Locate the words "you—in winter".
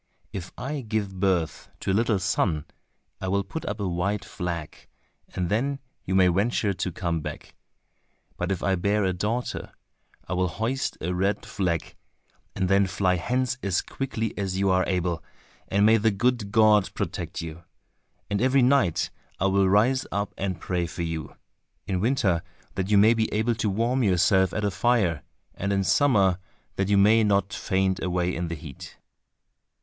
21.03-22.41